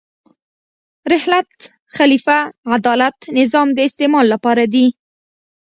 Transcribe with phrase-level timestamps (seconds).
[1.11, 1.53] رحلت،
[1.95, 2.37] خلیفه،
[2.77, 4.87] عدالت، نظام د استعمال لپاره دي.